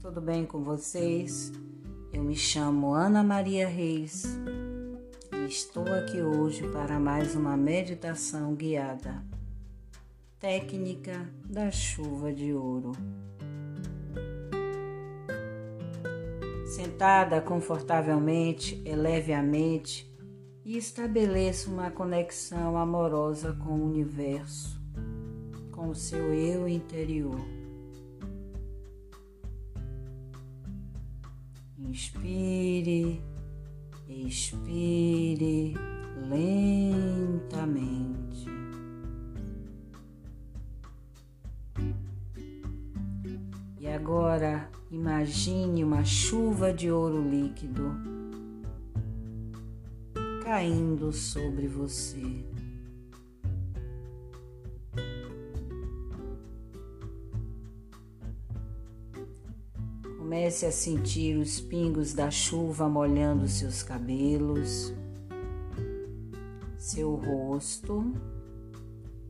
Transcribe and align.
tudo 0.00 0.22
bem 0.22 0.46
com 0.46 0.64
vocês? 0.64 1.52
Eu 2.10 2.22
me 2.24 2.34
chamo 2.34 2.94
Ana 2.94 3.22
Maria 3.22 3.68
Reis 3.68 4.24
e 5.34 5.46
estou 5.46 5.86
aqui 5.92 6.22
hoje 6.22 6.66
para 6.68 6.98
mais 6.98 7.36
uma 7.36 7.58
meditação 7.58 8.54
guiada. 8.54 9.22
Técnica 10.40 11.28
da 11.44 11.70
chuva 11.70 12.32
de 12.32 12.54
ouro. 12.54 12.92
Sentada 16.64 17.42
confortavelmente, 17.42 18.82
eleve 18.86 19.34
a 19.34 19.42
mente 19.42 20.10
e 20.64 20.78
estabeleça 20.78 21.68
uma 21.68 21.90
conexão 21.90 22.78
amorosa 22.78 23.52
com 23.62 23.74
o 23.74 23.84
universo, 23.84 24.80
com 25.70 25.90
o 25.90 25.94
seu 25.94 26.32
eu 26.32 26.66
interior. 26.66 27.63
Inspire, 31.84 33.22
expire 34.08 35.74
lentamente. 36.28 37.84
E 43.78 43.86
agora 43.86 44.68
imagine 44.90 45.84
uma 45.84 46.04
chuva 46.04 46.72
de 46.72 46.90
ouro 46.90 47.28
líquido 47.28 47.94
caindo 50.42 51.12
sobre 51.12 51.68
você. 51.68 52.44
Comece 60.24 60.64
a 60.64 60.72
sentir 60.72 61.36
os 61.36 61.60
pingos 61.60 62.14
da 62.14 62.30
chuva 62.30 62.88
molhando 62.88 63.46
seus 63.46 63.82
cabelos, 63.82 64.90
seu 66.78 67.14
rosto 67.14 68.10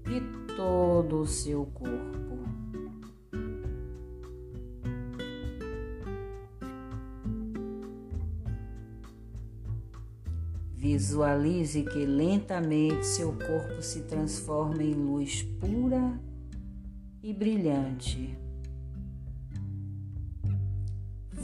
e 0.06 0.54
todo 0.54 1.22
o 1.22 1.26
seu 1.26 1.66
corpo. 1.66 2.38
Visualize 10.76 11.82
que 11.82 12.06
lentamente 12.06 13.04
seu 13.04 13.32
corpo 13.32 13.82
se 13.82 14.02
transforma 14.02 14.80
em 14.80 14.94
luz 14.94 15.42
pura 15.58 16.20
e 17.20 17.34
brilhante. 17.34 18.43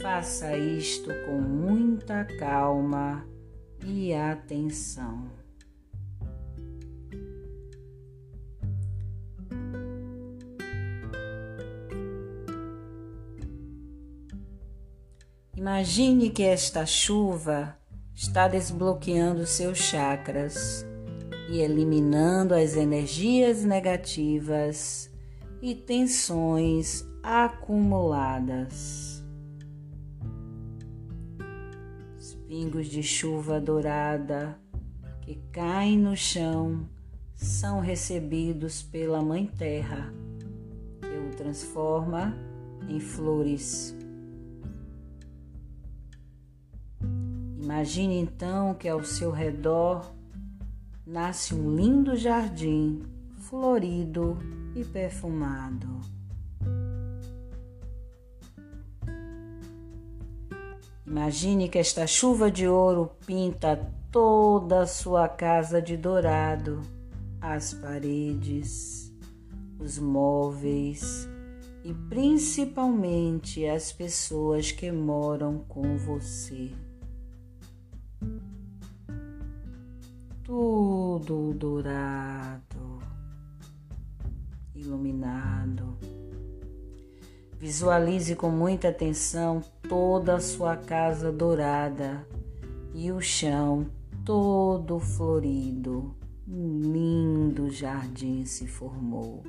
Faça 0.01 0.57
isto 0.57 1.11
com 1.25 1.39
muita 1.39 2.25
calma 2.39 3.23
e 3.85 4.11
atenção. 4.11 5.29
Imagine 15.55 16.31
que 16.31 16.41
esta 16.41 16.83
chuva 16.87 17.77
está 18.15 18.47
desbloqueando 18.47 19.45
seus 19.45 19.77
chakras 19.77 20.83
e 21.47 21.59
eliminando 21.59 22.55
as 22.55 22.75
energias 22.75 23.63
negativas 23.63 25.11
e 25.61 25.75
tensões 25.75 27.05
acumuladas. 27.21 29.20
Pingos 32.51 32.87
de 32.87 33.01
chuva 33.01 33.61
dourada 33.61 34.59
que 35.21 35.35
caem 35.53 35.97
no 35.97 36.17
chão 36.17 36.85
são 37.33 37.79
recebidos 37.79 38.83
pela 38.83 39.21
Mãe 39.21 39.45
Terra, 39.45 40.13
que 40.99 41.07
o 41.07 41.33
transforma 41.37 42.35
em 42.89 42.99
flores. 42.99 43.95
Imagine 47.57 48.19
então 48.19 48.73
que 48.73 48.89
ao 48.89 49.01
seu 49.01 49.31
redor 49.31 50.13
nasce 51.07 51.55
um 51.55 51.73
lindo 51.73 52.17
jardim 52.17 53.01
florido 53.37 54.37
e 54.75 54.83
perfumado. 54.83 56.01
Imagine 61.11 61.67
que 61.67 61.77
esta 61.77 62.07
chuva 62.07 62.49
de 62.49 62.69
ouro 62.69 63.11
pinta 63.25 63.75
toda 64.09 64.83
a 64.83 64.87
sua 64.87 65.27
casa 65.27 65.81
de 65.81 65.97
dourado, 65.97 66.81
as 67.41 67.73
paredes, 67.73 69.13
os 69.77 69.99
móveis 69.99 71.27
e 71.83 71.93
principalmente 72.07 73.67
as 73.67 73.91
pessoas 73.91 74.71
que 74.71 74.89
moram 74.89 75.57
com 75.67 75.97
você. 75.97 76.71
Tudo 80.45 81.53
dourado, 81.53 82.99
iluminado 84.73 85.97
Visualize 87.61 88.35
com 88.35 88.49
muita 88.49 88.89
atenção 88.89 89.61
toda 89.87 90.37
a 90.37 90.39
sua 90.39 90.75
casa 90.75 91.31
dourada 91.31 92.27
e 92.91 93.11
o 93.11 93.21
chão 93.21 93.85
todo 94.25 94.99
florido. 94.99 96.15
Um 96.47 96.81
lindo 96.81 97.69
jardim 97.69 98.45
se 98.45 98.65
formou. 98.65 99.43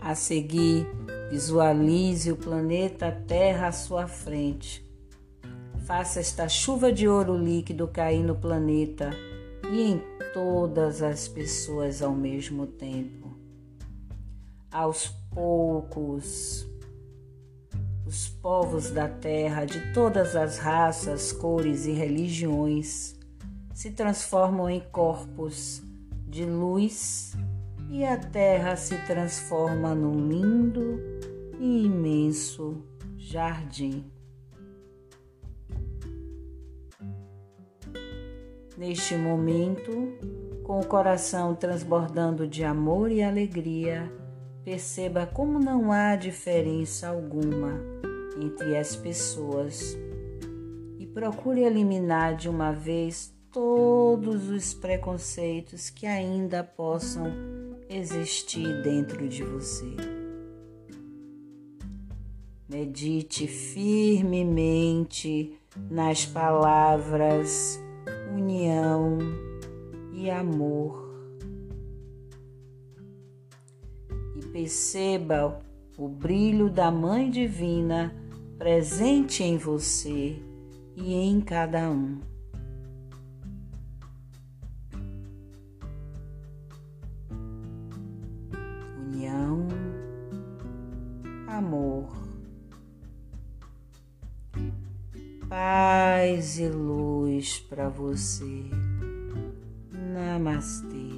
A 0.00 0.14
seguir, 0.14 0.86
visualize 1.30 2.32
o 2.32 2.36
planeta 2.38 3.12
Terra 3.28 3.66
à 3.66 3.72
sua 3.72 4.08
frente. 4.08 4.90
Faça 5.84 6.18
esta 6.18 6.48
chuva 6.48 6.90
de 6.90 7.06
ouro 7.06 7.36
líquido 7.36 7.86
cair 7.86 8.22
no 8.24 8.34
planeta 8.34 9.10
e 9.70 9.82
em 9.82 10.02
todas 10.32 11.02
as 11.02 11.28
pessoas 11.28 12.02
ao 12.02 12.12
mesmo 12.12 12.66
tempo. 12.66 13.36
Aos 14.70 15.08
poucos, 15.34 16.66
os 18.06 18.28
povos 18.28 18.90
da 18.90 19.08
terra 19.08 19.64
de 19.64 19.92
todas 19.92 20.34
as 20.34 20.58
raças, 20.58 21.32
cores 21.32 21.86
e 21.86 21.92
religiões 21.92 23.14
se 23.74 23.90
transformam 23.90 24.68
em 24.68 24.80
corpos 24.80 25.82
de 26.26 26.44
luz 26.44 27.32
e 27.90 28.04
a 28.04 28.16
terra 28.16 28.76
se 28.76 28.96
transforma 29.06 29.94
num 29.94 30.28
lindo 30.28 31.00
e 31.60 31.84
imenso 31.84 32.82
jardim. 33.18 34.04
Neste 38.76 39.16
momento, 39.16 39.90
com 40.64 40.80
o 40.80 40.86
coração 40.86 41.54
transbordando 41.54 42.48
de 42.48 42.64
amor 42.64 43.10
e 43.10 43.22
alegria, 43.22 44.10
perceba 44.64 45.26
como 45.26 45.58
não 45.58 45.92
há 45.92 46.16
diferença 46.16 47.08
alguma 47.08 47.78
entre 48.40 48.76
as 48.76 48.96
pessoas 48.96 49.96
e 50.98 51.06
procure 51.06 51.62
eliminar 51.62 52.34
de 52.34 52.48
uma 52.48 52.72
vez 52.72 53.34
todos 53.50 54.48
os 54.48 54.72
preconceitos 54.72 55.90
que 55.90 56.06
ainda 56.06 56.64
possam 56.64 57.30
existir 57.90 58.82
dentro 58.82 59.28
de 59.28 59.44
você. 59.44 59.94
Medite 62.66 63.46
firmemente 63.46 64.78
nas 65.90 66.24
palavras 66.24 67.78
união 68.34 69.18
e 70.12 70.30
amor. 70.30 71.10
E 74.36 74.46
perceba 74.46 75.60
o 75.98 76.08
brilho 76.08 76.70
da 76.70 76.90
Mãe 76.90 77.30
Divina 77.30 78.14
presente 78.58 79.42
em 79.42 79.56
você 79.56 80.40
e 80.96 81.14
em 81.14 81.40
cada 81.40 81.90
um. 81.90 82.20
União, 89.08 89.66
amor 91.48 92.21
paz 95.52 96.58
e 96.58 96.66
luz 96.66 97.58
para 97.68 97.90
você. 97.90 98.64
Namastê. 99.92 101.11